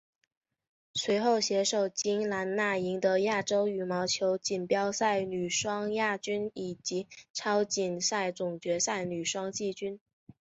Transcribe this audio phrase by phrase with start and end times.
[0.95, 9.99] 随后携手金荷娜赢得亚洲羽毛球锦标赛女双亚军以及超级赛总决赛女双季军。